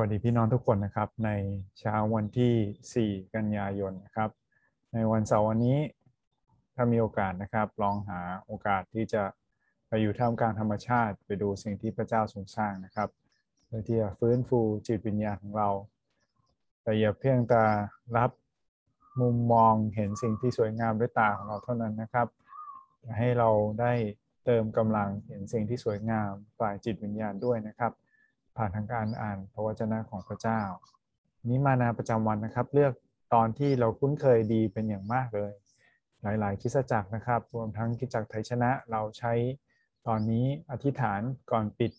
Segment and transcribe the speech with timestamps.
[0.00, 1.30] วัสดีพี่น้องทุกคนนะครับ ใน
[1.78, 4.30] เช้าวันที่ 4 กันยายนนะครับ
[4.92, 5.78] ในวันเสาร์วันนี้
[6.74, 9.22] ถ้ามีโอกาสนะครับ ลองหาโอกาสที่จะ
[9.88, 13.08] ไปอยู่ท่ามกลางธรรมชาติ ไปดูสิ่งที่พระเจ้าทรงสร้างนะครับ
[13.66, 15.70] เพื่อที่จะฟื้นฟูจิตวิญญาณของเรา
[16.82, 17.62] แต่อย่าเพียงแต่
[18.16, 18.30] รับ
[19.20, 22.28] มุมมองเห็นสิ่งที่สวยงามด้วยตาของเราเท่านั้นนะครับ
[23.18, 23.50] ให้เรา
[23.80, 23.92] ได้
[24.44, 27.92] เติมกำลังเห็นสิ่งที่สวยงามฝ่ายจิตวิญญาณด้วยนะครับ
[28.56, 30.60] ผ่านทางการอ่านพระวจนะของพระเจ้า
[31.48, 32.92] นี้มานาประจำวันนะครับ เลือก
[33.34, 35.52] ตอนที่เราคุ้นเคยดีเป็นอย่างมากเลย
[36.22, 39.32] หลาย ๆคิสจักรนะครับ รวมทั้งคิสจักรไทยชนะเราใช้
[40.06, 41.20] ตอนนี้อธิษฐาน
[41.50, 41.92] ก่อนปิด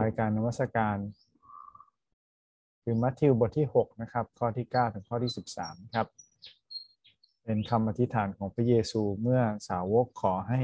[0.00, 0.98] รายการนวัสการ
[2.82, 6.06] คือมัทธิวบทที่ 6 นะครับ ข้อที่ 9 ถึงข้อที่ 13 ครับ
[7.44, 10.62] เป็นคำอธิษฐานของพระเยซูเมื่อสาวกขอให้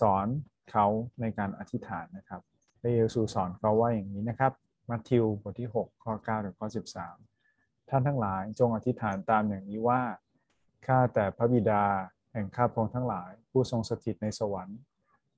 [0.00, 0.26] สอน
[0.70, 0.86] เขา
[1.20, 2.42] ในการอธิษฐานนะครับ
[2.80, 4.52] พระเยซูสอนเขาว่าอย่างนี้นะครับ
[4.88, 6.68] มัทธิวบทที่ 6 ข้อ 9 ถึงข้อ
[7.28, 10.00] 13 ท่านทั้งหลายจงอธิษฐานตามอย่างนี้ว่า
[10.86, 11.84] ข้าแต่พระบิดา
[12.32, 14.78] แห่งข้าพระองค์ทั้งหลาย ผู้ทรงสถิตในสวรรค์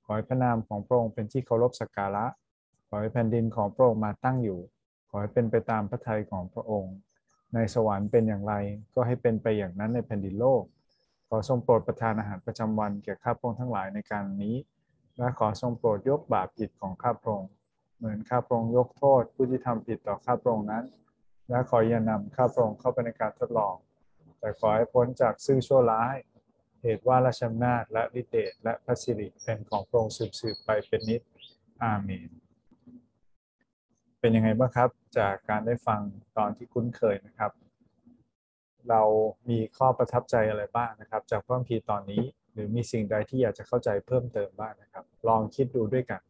[0.05, 2.25] ขอให้พระนามของพระองค์เป็นที่เคารพสักการะ
[2.87, 4.59] ขอให้แผ่นดินของพระองค์มาตั้งอยู่
[5.09, 6.95] ขอให้เป็นไปตามพระทัยของพระองค์
[7.53, 8.53] ในสวรรค์เป็นอย่างไร
[8.93, 10.63] ก็ให้เป็นไปอย่างนั้นในแผ่นดินโลก
[11.27, 14.55] ขอทรงโปรดประทานอาหารประจำวันแก่ข้าพระองค์ทั้งหลายในการนี้
[15.19, 17.51] และขอทรงโปรดยกบาปผิดของข้าพระองค์
[17.97, 20.85] เหมือนข้าพระองค์ยกโทษผู้ที่ทำผิดต่อข้าพระองค์นั้น
[21.49, 23.75] และขออย่านำข้าพระองค์เข้าไปในการทดลอง
[24.39, 26.15] แต่ขอให้พ้นจากซึ่งชั่วร้าย
[26.81, 31.21] เหตุว่าราชอำนาจและฤทธิเดชและพระสิริเป็นของพระองค์สืบๆไปเป็นนิจ
[31.83, 32.29] อาเมน
[34.19, 36.01] เป็นยังไงบ้างครับจากการได้ฟัง
[36.37, 37.51] ตอนที่คุ้นเคยนะครับ
[38.89, 39.01] เรา
[39.49, 46.21] มีข้อประทับใจอะไรบ้างนะครับ จากพระคัมภีร์ตอนนี้ หรือมีสิ่งใดที่อยากจะเข้าใจเพิ่มเติมบ้างนะครับ ลองคิดดูด้วยกัน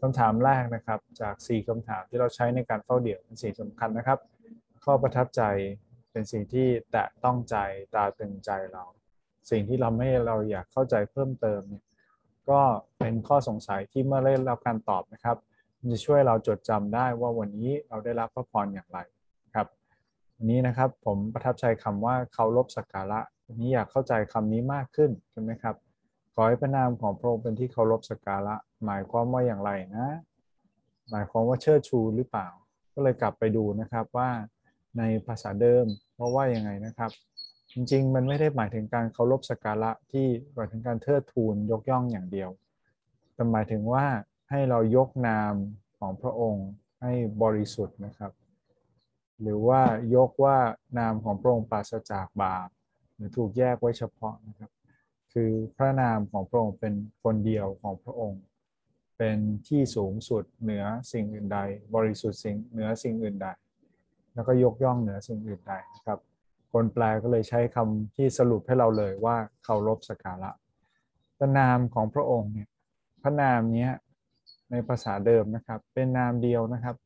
[0.00, 4.18] คำถามแรกนะครับ จาก 4คำถามที่เราใช้ในการเฝ้าเดี่ยวเป็นสิ่งสำคัญนะครับ
[4.84, 5.42] ข้อประทับใจ
[6.12, 7.56] เป็นสิ่งที่แตะต้องใจ
[7.94, 8.84] ตาตึงใจเรา
[9.50, 11.84] สิ่งที่เราไม่เราอยากเข้าใจเพิ่มเติมเนี่ย
[12.50, 12.60] ก็
[12.98, 15.36] เป็นข้อสงสัยที่เมื่อได้รับการตอบนะครับ
[15.78, 18.98] มันจะช่วยเราจดจำได้ว่าวันนี้เราได้รับพระพรอย่างไร
[19.54, 19.66] ครับ
[20.36, 25.76] วันนี้นะครับผมประทับใจคำว่าเคารพสักการะ วันนี้อยากเข้าใจคำนี้มากขึ้นใช่ไหมครับ
[26.34, 30.08] ขอให้พระนามของพระองค์เป็นที่เคารพสักการะ หมายความว่าอย่างไรนะ
[31.10, 32.48] หมายความว่าเชิดชูหรือเปล่า
[32.94, 34.30] ก็เลยกลับไปดูนะครับว่า
[34.98, 37.10] ในภาษาเดิมเพราะว่ายังไงนะครับ
[37.72, 42.50] จริงๆ มันไม่ได้หมายถึงการเคารพสักการะที่หมายถึงการเทิดทูนยกย่องอย่างเดียว
[43.34, 44.06] แต่หมายถึงว่า
[44.50, 45.54] ให้เรายกนาม
[45.98, 46.66] ของพระองค์
[47.02, 48.32] ให้บริสุทธิ์นะครับ
[49.40, 49.80] หรือว่า
[50.14, 50.56] ยกว่า
[50.98, 52.68] นามของพระองค์ปราศจากบาป
[53.16, 54.70] หรือถูกแยกไว้เฉพาะนะครับ
[55.32, 58.42] คือพระนามของพระองค์เป็นคนเดียวของพระองค์
[59.18, 59.38] เป็น
[59.68, 61.58] ที่สูงสุดเหนือสิ่งอื่นใด
[61.94, 63.48] บริสุทธิ์สิ่งเหนือสิ่งอื่นใด
[64.34, 66.18] แล้วก็ยกย่องเหนือสิ่งอื่นใดนะครับ
[66.72, 70.50] คนแปลก็เลยใช้คำที่สรุปให้เราเลยว่าเคารพสักการะ
[71.38, 72.68] พระนามของพระองค์เนี่ย
[73.22, 73.88] พระนามนี้
[74.70, 76.96] ในภาษาเดิมนะครับ เป็นนามเดียวนะครับ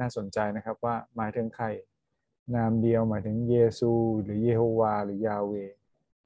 [0.00, 1.66] น่าสนใจนะครับว่าหมายถึงใคร
[2.54, 5.52] นามเดียวหมายถึงเยซู หรือเยโฮวา หรือยาเว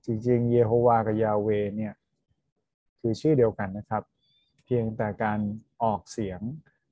[0.07, 1.95] จริงๆ เยโฮวากับยาเวเนี่ย
[3.01, 4.03] คือชื่อเดียวกันนะครับ
[4.65, 5.41] เพียงแต่การ
[5.83, 6.41] ออกเสียง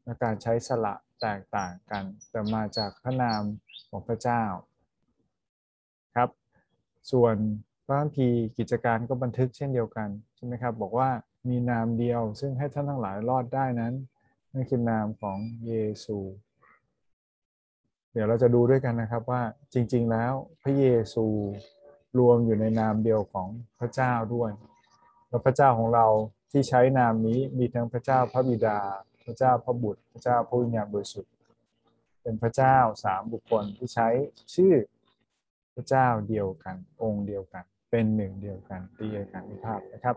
[0.05, 3.43] และการใช้สระแตกต่างกัน แต่มาจากพระนาม
[3.89, 4.43] ของพระเจ้า
[6.15, 6.31] ครับ
[7.13, 7.37] ส่วน
[7.87, 11.11] พระคัมภีร์กิจการก็บันทึกเช่นเดียวกันใช่ไหมครับบอกว่า
[11.49, 13.95] มีนามเดียวซึ่งให้ท่านทั้งหลายรอดได้นั้น
[14.53, 15.73] นั่นคือนามของเย
[16.05, 16.19] ซู
[18.17, 19.43] เดี๋ยวเราจะดูด้วยกันนะครับว่า
[19.75, 20.33] จริง ๆ แล้ว
[20.63, 21.27] พระเยซู
[22.19, 23.49] รวมอยู่ในนามเดียวของ
[23.81, 24.51] พระเจ้าด้วย
[25.29, 26.07] แล้วพระเจ้าของเรา
[26.53, 28.79] ที่ใช้นามนี้มีทั้งพระเจ้าพระบิดา
[29.25, 31.33] พระเจ้าพระบุตร พระเจ้าพระวิญญาณบริสุทธิ์
[32.23, 34.09] เป็นพระเจ้าสามบุคคลที่ใช้
[34.55, 34.75] ชื่อ
[35.75, 40.17] พระเจ้าเดียวกัน องค์เดียวกัน เป็นหนึ่งเดียวกันตีเอกานิภาพนะครับ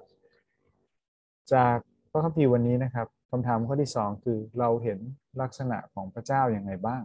[1.53, 1.77] จาก
[2.11, 4.99] พระคัมภีร์วันนี้นะครับคำถามข้อที่สองคือเราเห็น
[5.41, 7.03] ลักษณะของพระเจ้าอย่างไรบ้าง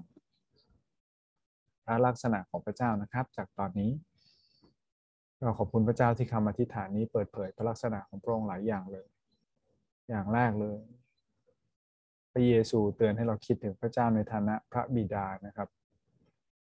[1.85, 3.91] พระลักษณะของพระเจ้านะครับ จากตอนนี้
[5.43, 9.07] เราขอบคุณพระเจ้าที่คำอธิษฐานนี้เปิดเผยพระลักษณะของพระองค์หลายอย่างเลย
[10.09, 10.79] อย่างแรกเลย
[12.33, 15.69] พระเยซูเตือนให้เราคิดถึงพระเจ้าในฐานะพระบิดานะครับ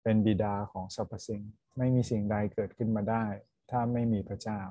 [0.03, 1.41] เป็นบิดาของสรรพสิ่ง
[1.77, 3.25] ไม่มีสิ่งใดเกิดขึ้นมาได้
[3.71, 4.61] ถ้าไม่มีพระเจ้า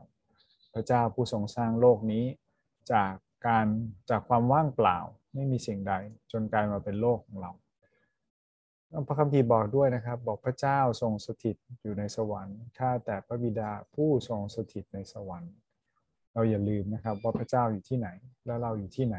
[0.75, 2.25] พระเจ้าผู้ทรงสร้างโลกนี้
[2.93, 3.13] จาก
[3.47, 3.67] การ
[4.11, 4.99] จากความว่างเปล่า
[5.35, 5.95] ไม่มีสิ่งใด
[6.33, 7.53] จนกลายมาเป็นโลกของเรา
[9.07, 15.55] พระคัมภีร์บอกด้วยนะครับ บอกพระเจ้าทรงสถิตอยู่ในสวรรค์ข้าแต่พระบิดาผู้ทรงสถิตในสวรรค์
[16.33, 18.09] เราอย่าลืมนะครับว่าพระเจ้าอยู่ที่ไหน
[18.47, 19.19] แล้วเราอยู่ที่ไหน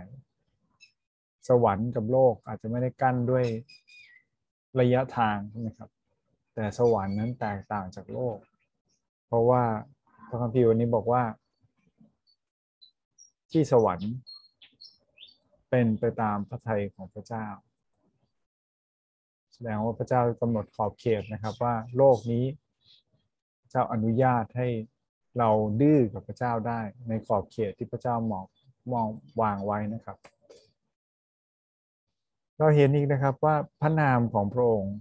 [1.49, 3.45] สวรรค์กับโลกอาจจะไม่ได้กั้นด้วย
[4.79, 5.89] ระยะทางใช่ไหมครับ
[6.53, 8.37] แต่สวรรค์นั้นแตกต่างจากโลก
[9.27, 9.63] เพราะว่า
[10.27, 11.23] พระคัมภีร์วันนี้บอกว่า
[13.51, 14.11] ที่สวรรค์
[15.69, 17.47] เป็นไปตามพระทัยของพระเจ้า
[19.67, 22.45] ดงว่าพระเจ้ากำหนดขอบเขตนะครับว่าโลกนี้
[23.69, 24.67] เจ้าอนุญาตให้
[25.37, 25.49] เรา
[25.81, 28.45] ดื้อกับพระเจ้าได้ ในขอบเขตที่พระเจ้ามอง
[28.93, 29.07] มอง
[29.41, 30.17] วางไว้นะครับ
[32.57, 34.95] เราเห็นอีกนะครับว่าพระนามของพระองค์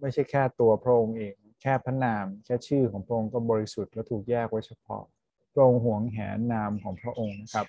[0.00, 5.04] ไม่ใช่แค่ตัวพระองค์เอง แค่พระนามแค่ชื่อของพระองค์ก็บริสุทธิ์และถูกแยกไว้เฉพาะ
[5.52, 7.66] พระองค์หวงแหนนามของพระองค์นะครับ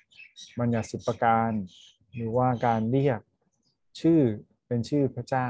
[0.59, 1.51] บัญญัติสิบประการ
[2.15, 3.19] หรือว่าการเรียก
[4.01, 4.21] ชื่อ
[4.67, 5.49] เป็นชื่อพระเจ้า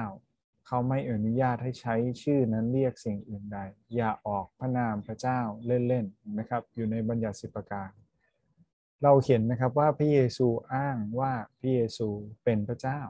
[0.73, 3.59] เขาไม่อนุญาตให้ใช้ชื่อนั้นเรียกสิ่งอื่นใด
[3.95, 7.89] อย่าออกพระนามพระเจ้าเล่นๆนะครับ อยู่ในบัญญัติสิบประการ
[9.03, 12.07] เราเห็นนะครับว่าพระเยซูอ้างว่าพระเยซู
[12.43, 13.01] เป็นพระเจ้า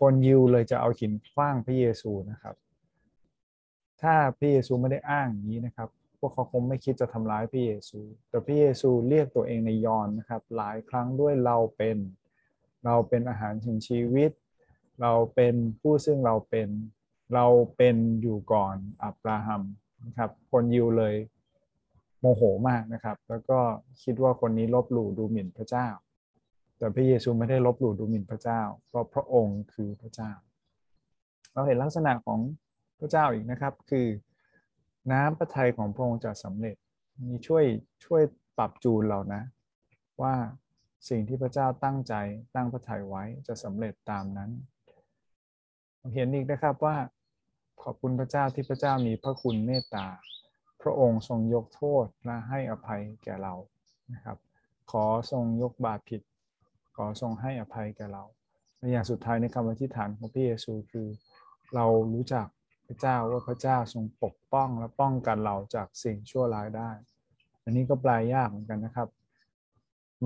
[0.00, 2.54] คนยิวเลยจะเอาหินคว้างพระเยซูนะครับ
[4.02, 5.88] ถ้าพระเยซูไม่ได้อ้างอย่างนี้นะครับ
[6.18, 11.96] พวกเขาคงไม่คิดจะทำร้ายพระเยซู แต่พระเยซูเรียกตัวเองในยอห์นนะครับ หลายครั้งด้วยเราเป็น
[12.84, 14.30] เราเป็นอาหารถึงชีวิต
[15.02, 16.68] เราเป็นผู้ซึ่งเราเป็น
[17.34, 19.62] เราเป็นอยู่ก่อนอับราฮัม
[20.06, 21.14] นะครับคนยิวเลย
[22.20, 23.58] โมโหมากนะครับ แล้วก็
[24.02, 25.88] คิดว่าคนนี้ลบหลู่ดูหมิ่นพระเจ้า
[26.78, 30.32] แต่พระเยซูไม่ได้ลบหลู่ดูหมิ่นพระเจ้า เพราะพระองค์คือพระเจ้า
[31.52, 32.40] เราเห็นลักษณะของ
[33.00, 34.06] พระเจ้าอีกนะครับ คือ
[35.12, 36.76] น้ำพระทัยของพระองค์จะสำเร็จ
[37.28, 37.64] มีช่วย
[38.04, 38.22] ช่วย
[38.58, 39.42] ปรับจูนเรานะ
[40.22, 40.34] ว่า
[41.08, 42.14] สิ่งที่พระเจ้าตั้งใจ
[42.54, 44.50] ตั้งพระทัยไว้จะสำเร็จตามนั้น
[46.14, 46.96] เห็นอีกนะครับว่า
[47.82, 50.06] ขอบคุณพระเจ้าที่พระเจ้ามีพระคุณเมตตา
[50.82, 53.54] พระองค์ทรงยกโทษและให้อภัยแก่เรา
[54.12, 54.38] นะครับ
[54.90, 56.22] ขอทรงยกบาปผิด
[56.96, 58.24] ขอทรงให้อภัยแก่เรา
[58.78, 61.08] และอย่างสุดท้ายในคำอธิษฐานของพระเยซูคือ
[61.74, 62.46] เรารู้จัก
[62.86, 66.90] พระเจ้าว่าพระเจ้าทรงปกป้องและป้องกันเราจากสิ่งชั่วร้ายได้
[67.64, 69.08] อันนี้ก็แปลยากเหมือนกันนะครับ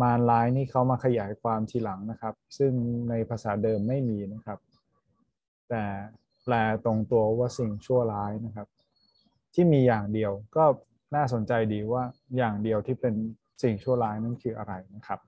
[0.00, 2.72] มารร้ายนี่เขามาขยายความทีหลังนะครับ ซึ่ง
[3.08, 4.58] ในภาษาเดิมไม่มีนะครับ
[5.68, 5.84] แต่
[6.44, 8.68] แปลตรงตัวว่าสิ่งชั่วร้ายนะครับ
[9.54, 10.64] ที่มีอย่างเดียวก็
[11.14, 12.02] น่าสนใจดีว่า
[12.36, 13.14] อย่างเดียวที่เป็น
[13.62, 15.20] สิ่งชั่วร้ายนั่นคืออะไรนะครับ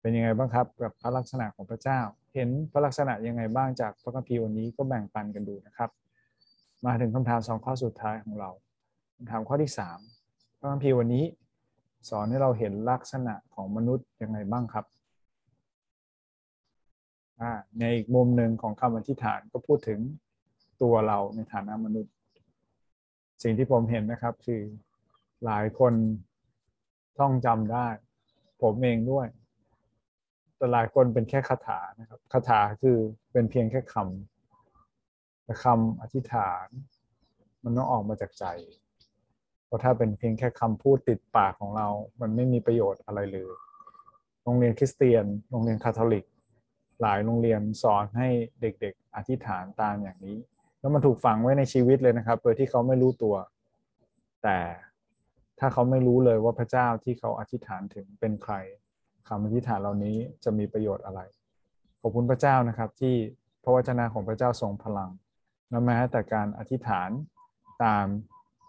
[0.00, 2.00] เป็นยังไงบ้างครับกับพระลักษณะของพระเจ้า
[2.34, 5.90] เห็นพระลักษณะยังไงบ้างจากพระคัมภีร์วันนี้ก็แบ่งปันกันดูนะครับ
[6.86, 8.50] มาถึงคำถามสองข้อสุดท้ายของเรา
[9.16, 9.98] คำถามข้อที่สาม
[10.58, 11.24] พระคัมภีร์วันนี้
[12.10, 14.84] สอนให้เราเห็นลักษณะของมนุษย์ยังไงบ้างครับ
[17.78, 20.00] ในอีกมุมหนึ่งของคำอธิษฐานก็พูดถึง
[20.82, 22.14] ตัวเราในฐานะมนุษย์
[23.42, 24.62] สิ่งที่ผมเห็นนะครับคือ
[25.44, 25.94] หลายคน
[27.18, 27.88] ท่องจำได้
[28.62, 29.26] ผมเองด้วย
[30.56, 32.96] แต่หลายคนเป็นแค่คาถานะครับคาถาคือ
[33.32, 36.66] เป็นเพียงแค่คำแต่คำอธิษฐาน
[37.64, 38.44] มันต้องออกมาจากใจ
[39.66, 41.88] เพราะถ้าเป็นเพียงแค่คำพูดติดปากของเรา
[42.20, 43.50] มันไม่มีประโยชน์อะไรเลย
[44.42, 46.24] โรงเรียนคริสเตียนโรงเรียนคาทอลิก
[47.00, 48.28] หลายโรงเรียนสอนให้
[48.60, 50.38] เด็กๆ อธิษฐานตามอย่างนี้
[50.80, 53.36] แล้วมันถูกฝังไว้ในชีวิตเลยนะครับ โดยที่เขาไม่รู้ตัว
[54.42, 54.58] แต่
[55.58, 58.54] ถ้าเขาไม่รู้เลยว่าพระเจ้าที่เขาอธิษฐานถึงเป็นใคร
[59.28, 61.20] คำอธิษฐานเหล่านี้จะมีประโยชน์อะไร
[62.00, 63.14] ขอบคุณพระเจ้านะครับที่
[63.62, 65.10] พระวจนะของพระเจ้าทรงพลัง
[65.70, 67.10] และแม้แต่การอธิษฐาน
[67.84, 68.06] ตาม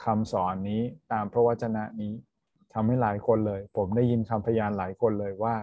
[0.05, 2.13] คำสอนนี้ตามพระวจนะนี้
[2.73, 5.55] ทำให้หลายคนเลย ผมได้ยินคำพยานหลายคนเลยว่า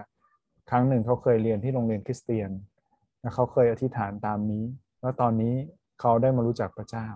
[0.71, 2.51] ครั้งหนึ่งเขาเคยเรียนที่โรงเรียนคริสเตียน
[3.21, 4.65] และเขาเคยอธิษฐานตามนี้
[5.01, 5.55] แล้วตอนนี้
[6.01, 7.09] เขาได้มารู้จักพระเจ้า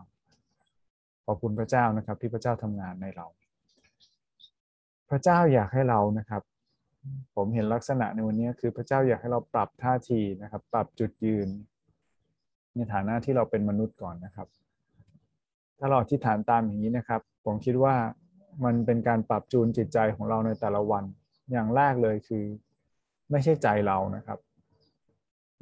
[1.26, 3.26] ขอบคุณพระเจ้านะครับ ที่พระเจ้าทำงานในเรา
[5.10, 6.42] พระเจ้าอยากให้เรานะครับ
[7.36, 11.48] ผมเห็นลักษณะในวันนี้คือพระเจ้าอยากให้เราปรับท่าทีนะครับ ปรับจุดยืน
[12.74, 14.48] ในฐานะที่เราเป็นมนุษย์ก่อนนะครับ
[15.78, 17.94] ถ้าเราอธิษฐานตามอย่างนี้นะครับ ผมคิดว่า
[18.64, 21.04] มันเป็นการปรับจูนจิตใจของเราในแต่ละวัน
[21.52, 22.44] อย่างแรกเลยคือ
[23.30, 24.38] ไม่ใช่ใจเรานะครับ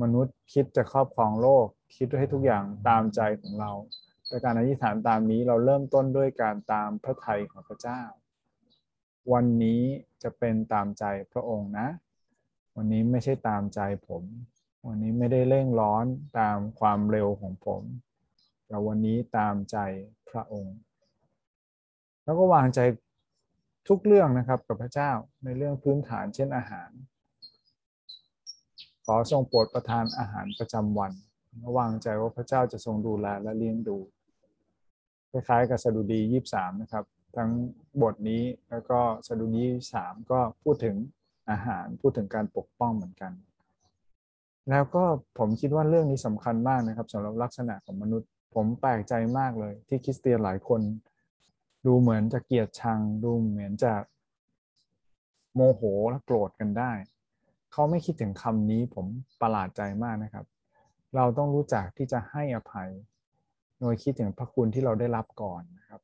[0.02, 3.70] มนุษย์คิดจะครอบครองโลก คิดให้ทุกอย่างตามใจของเรา
[4.26, 8.00] แต่การอธิษฐานตามนี้เราเริ่มต้นด้วยการตามพระทัยของพระเจ้า
[9.32, 9.82] วันนี้
[10.22, 11.88] จะเป็นตามใจพระองค์นะ
[12.76, 14.22] วันนี้ไม่ใช่ตามใจผม
[14.86, 16.04] วันนี้ไม่ได้เร่งร้อน
[16.38, 17.82] ตามความเร็วของผม
[18.66, 19.76] แต่วันนี้ตามใจ
[20.30, 20.76] พระองค์
[22.24, 22.80] แล้วก็วางใจ
[23.88, 25.10] ทุกเรื่องนะครับกับพระเจ้า
[25.44, 26.90] ในเรื่องพื้นฐานเช่นอาหาร
[29.12, 31.12] อทรงโปรดประทานอาหารประจำวัน
[31.78, 33.98] วางใจว่าพระเจ้าจะทรงดูแลและเลี้ยงดู
[35.30, 37.04] คล้ายๆกับสดุดียี่สามนะครับ
[37.36, 37.50] ทั้ง
[38.02, 40.96] บทนี้แล้วก็สดุดีสามก็พูดถึง
[41.50, 43.32] อาหารพูดถึงการปกป้องเหมือนกัน
[44.70, 45.04] แล้วก็
[45.38, 50.80] ผมคิดว่าเรื่องนี้สำคัญมากนะครับสำหรับลักษณะของมนุษย์ ผมแปลกใจมากเลย ที่คริสเตียนหลายคน
[51.86, 53.92] ดูเหมือนจะเกลียดชังดูเหมือนจะ
[55.54, 56.92] โมโหและโกรธกันได้
[57.72, 59.06] เขาไม่คิดถึงคำนี้ผม
[59.42, 60.46] ประหลาดใจมากนะครับ
[61.16, 62.90] เราต้องรู้จักที่จะให้อภัย
[63.80, 66.00] โดยคิดถึงพระคุณที่เราได้รับก่อนนะครับ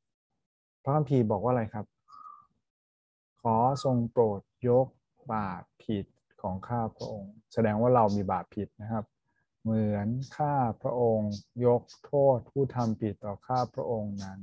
[0.82, 1.86] พระคัมภีร์บอกว่าอะไรครับ
[3.40, 4.86] ขอทรงโปรดยก
[5.32, 6.06] บาปผิด
[6.42, 9.04] ของข้าพระองค์ แสดงว่าเรามีบาปผิดนะครับ
[9.62, 11.32] เหมือนข้าพระองค์
[11.66, 14.40] ยกโทษผู้ทำผิดต่อข้าพระองค์นั้น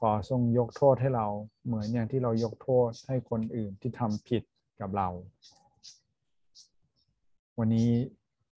[0.00, 1.26] ขอทรงยกโทษให้เรา
[1.66, 4.42] เหมือนอย่างที่เรายกโทษให้คนอื่นที่ทำผิด
[4.80, 5.08] กับเรา
[7.58, 7.90] วันนี้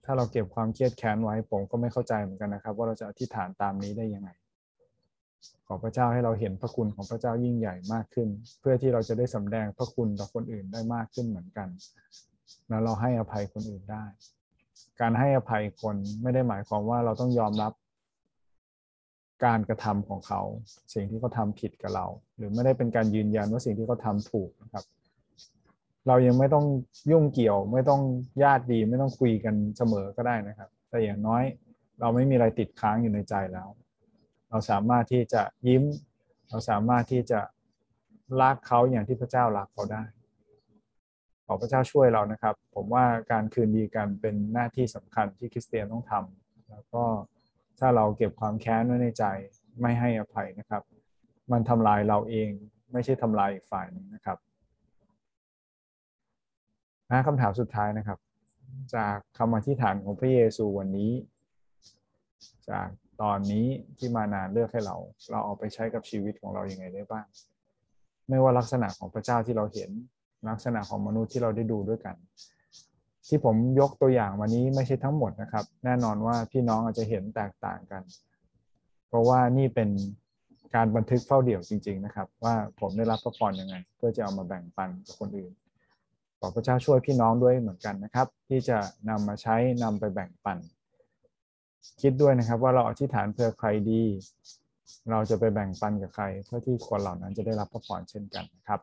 [0.06, 4.30] ถ้าเราเก็บความเครียดแค้นไว้ผมก็ไม่เข้าใจเหมือนกันนะครับ ว่าเราจะอธิษฐานตามนี้ได้ยังไง
[5.68, 8.28] ขอพระเจ้าให้เราเห็นพระคุณของพระเจ้ายิ่งใหญ่มากขึ้น
[8.60, 11.68] เพื่อที่เราจะได้สำแดงพระคุณต่อคนอื่นได้มากขึ้นเหมือนกัน
[12.70, 14.04] แล้วเราให้อภัยคนอื่นได้
[15.02, 17.74] การให้อภัยคนไม่ได้หมายความว่าเราต้องยอมรับ
[19.46, 20.42] การกระทำของเขา
[20.94, 22.06] สิ่งที่เขาทาผิดกับเรา
[22.38, 24.84] หรือไม่ได้เป็นการยืนยันว่าสิ่งที่เขาทาถูกนะครับ
[26.08, 26.66] เรายังไม่ต้อง
[27.12, 28.02] ยุ่งเกี่ยว ไม่ต้อง
[28.44, 31.44] ญาติดี ไม่ต้องคุยกันเสมอก็ได้นะครับ แต่อย่างน้อย
[32.00, 33.68] เราไม่มีอะไรติดค้างอยู่ในใจแล้ว
[34.50, 35.84] เราสามารถที่จะยิ้ม
[36.50, 37.40] เราสามารถที่จะ
[38.42, 40.04] รักเขาอย่างที่พระเจ้ารักเขาได้
[41.46, 47.04] ขอพระเจ้าช่วยเรานะครับ ผมว่าการคืนดีกันเป็นหน้าที่สำคัญที่คริสเตียนต้องทำแล้วก็
[47.80, 49.24] ถ้าเราเก็บความแค้นไว้ในใจ
[49.82, 50.84] ไม่ให้อภัยนะครับ
[51.52, 52.50] มันทำลายเราเอง
[52.94, 54.38] ไม่ใช่ทำลายอีกฝ่ายนึงนะครับ
[57.10, 58.20] นะคำถามสุดท้ายนะครับ
[58.96, 61.12] จากคำอธิษฐานของพระเยซูวันนี้
[62.70, 62.88] จาก
[63.22, 63.66] ตอนนี้
[63.98, 64.96] ที่มานานเลือกให้เรา
[65.32, 67.26] เราเอาไปใช้กับชีวิตของเรายัางไงได้บ้าง
[68.30, 69.90] ไม่ว่าลักษณะของพระเจ้าที่เราเห็น
[70.50, 72.16] ลักษณะของมนุษย์ที่เราได้ดูด้วยกัน
[73.30, 78.04] ที่ผมยกตัวอย่างวันนี้ไม่ใช่ทั้งหมดนะครับ แน่นอนว่าพี่น้องอาจจะเห็นแตกต่างกัน
[79.08, 79.90] เพราะว่านี่เป็น
[80.76, 85.52] การบันทึกเฝ้าเดี่ยวจริง ๆ นะครับ ว่าผมได้รับพระพรยังไง เพื่อจะเอามาแบ่งปันกับคนอื่น
[86.40, 88.78] ขอพระเจ้าช่วยพี่น้องด้วยเหมือนกันนะครับ ที่จะ
[89.10, 90.58] นำมาใช้นำไปแบ่งปัน
[92.02, 94.04] คิดด้วยนะครับว่าเราอธิษฐานเพื่อใครดี
[95.12, 98.80] เราจะไปแบ่งปันกับใคร เพื่อที่คนเหล่านั้นจะได้รับพระพรเช่นกันนะครับ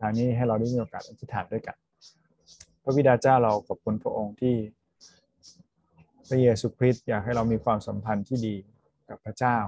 [0.00, 1.76] ทางนี้ให้เราได้มีโอกาสอธิษฐานด้วยกัน
[2.82, 4.56] พระบิดาเจ้าเราขอบคุณพระองค์ที่
[6.28, 8.56] พระเยซูคริสต์อยากให้เรามีความสัมพันธ์ที่ดี
[9.08, 9.58] กับพระเจ้า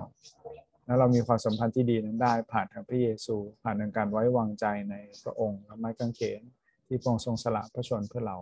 [0.87, 6.43] แล้วเรามีความสัมพันธ์ที่ดีนั้นได้ ผ่านทางพระเยซู ผ่านทางการไว้วางใจในพระองค์และไม้กางเขน
[6.87, 8.39] ที่พระองค์ทรงสละพระชนเพื่อเรา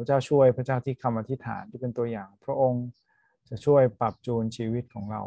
[0.00, 2.84] พระเจ้าช่วยพระเจ้าที่คำอธิษฐานที่เป็นตัวอย่าง พระองค์
[3.48, 5.22] จะช่วยปรับจูนชีวิตของเรา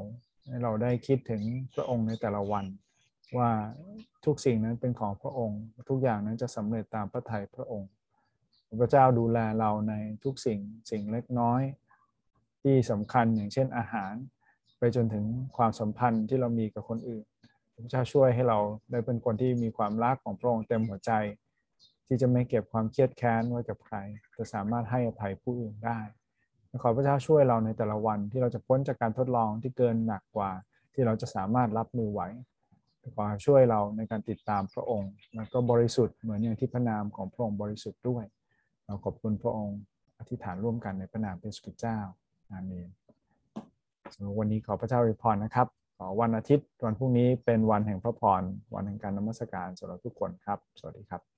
[0.48, 1.44] ให้เราได้คิดถึง
[1.76, 2.66] พระองค์ในแต่ละวัน
[3.38, 3.50] ว่า
[4.26, 7.90] ทุกสิ่งนั้นเป็นของพระองค์ ทุกอย่างนั้นจะสำเร็จตามพระทัยพระองค์
[8.80, 10.60] พระเจ้าดูแลเราในทุกสิ่ง
[10.92, 11.62] สิ่งเล็กน้อย
[12.64, 14.14] ที่สำคัญอย่างเช่นอาหาร
[14.78, 15.26] ไปจนถึง
[15.58, 17.26] ความสัมพันธ์ที่เรามีกับคนอื่น
[17.84, 18.58] พระเจ้าช่วยให้เรา
[18.92, 21.12] ได้เป็นคนที่มีความรักของพระองค์เต็มหัวใจ
[22.08, 23.98] ที่จะไม่เก็บความเครียดแค้นไว้กับใคร
[24.38, 26.00] จะสามารถให้อภัยผู้อื่นได้
[26.84, 30.52] ขอพระเจ้าช่วยเราในแต่ละวันที่เราจะพ้นจากการทดลองที่เกินหนักกว่า
[30.94, 32.22] ที่เราจะสามารถรับมือไหว
[33.16, 38.26] ขอช่วยเราในการติดตามพระองค์ แล้วก็บริสุทธิ์เหมือนอย่างที่พระนามของพระองค์บริสุทธิ์ด้วย
[38.92, 39.80] เราขอบคุณพระองค์
[40.20, 42.00] อธิษฐานร่วมกันในพระนามพระสุดเจ้า
[42.52, 42.90] อาเมน
[44.14, 45.68] สำหรับวันนี้ขอพระเจ้าอวยพรนะครับ
[45.98, 48.42] ขอวันอาทิตย์วันพรุ่งนี้เป็นวันแห่งพระพร
[48.74, 51.31] วันแห่งการนมัสการสำหรับทุกคนครับ สวัสดีครับ